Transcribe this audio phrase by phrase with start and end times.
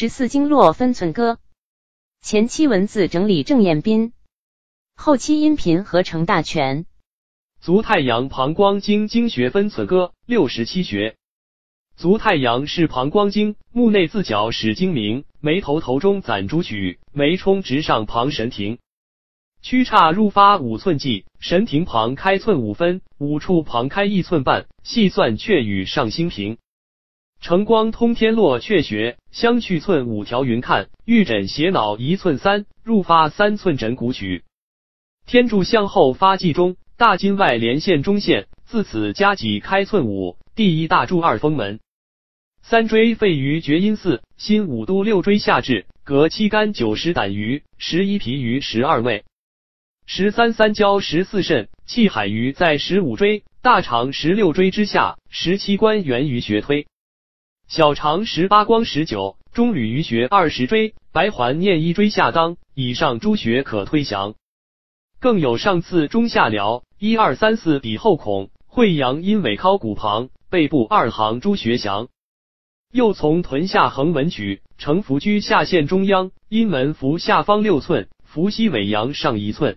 [0.00, 1.40] 十四经络分寸歌，
[2.22, 4.12] 前期文字整理郑彦斌，
[4.94, 6.86] 后期音频合成大全。
[7.60, 11.16] 足太阳膀胱经经学分寸歌六十七穴。
[11.96, 18.78] 足太阳是膀胱经，目内自角始睛明，眉头头中攒主曲，眉冲直上旁神庭，
[19.62, 26.56] 曲叉入发五寸际，神庭旁开寸五分，五处旁开一寸半，细算却与上心平。
[27.40, 34.42] 承光通天络阙穴，相去寸五条云看，玉枕斜脑一寸三，入发三寸枕骨曲。
[35.24, 41.78] 天柱向后发际中，大筋外连线中线，自此加脊开寸五，第一大柱二风门。
[42.60, 49.24] 三椎肺俞厥阴四，心五都六椎下至，隔七肝九十胆俞，十一脾俞十二胃，
[50.06, 56.86] 十三三焦十四肾，气海俞在十五椎，大肠十六椎之下，十七关源于穴推。
[57.68, 64.36] 小肠十八光十九，中履俞穴二十椎，白环念一椎下当，以上诸穴可推详。
[65.20, 72.08] 更有上次中下髎一二三四底后孔，会阳阴尾尻骨旁，背部二行诸穴详。
[72.90, 79.76] 又从臀下横纹取，承扶居下线中央，阴门扶下方六寸，扶膝尾阳上一寸。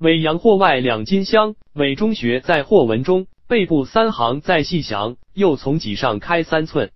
[0.00, 5.16] 尾阳或外两筋相，尾中穴在或纹中，背部三行在细详。
[5.36, 6.92] 又从脊上开三寸。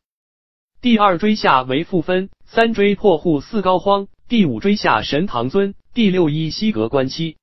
[0.80, 7.36] 第二椎下为复分，三椎破户四高荒，第五椎下神堂尊，第六一西阁关七，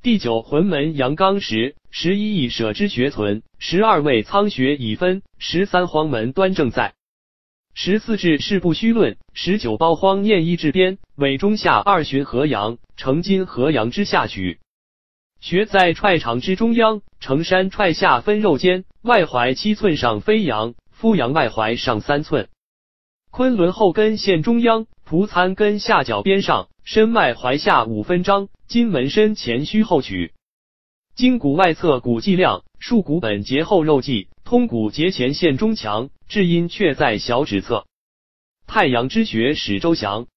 [0.00, 6.94] 第九魂门阳刚石，十一翼舍之学存，十二位苍穴已分，十三荒门端正在，
[7.74, 14.60] 十四至事不虚论，十九包荒念一至边，尾中下二循合阳，成金合阳之下取，
[15.42, 20.74] 穴在踹肠之中央，承山踹下分肉间，外踝七寸上飞扬。
[20.92, 22.48] 夫阳外踝上三寸，
[23.32, 30.32] 昆仑后根线中央，蒲参根下角边上，身外踝下五分张，筋门深前虚后取，
[31.16, 37.84] 筋骨外侧骨际量，束骨本节后肉际，通骨节前线中强，至阴却在小指侧。
[38.68, 40.28] 太阳之穴始周详。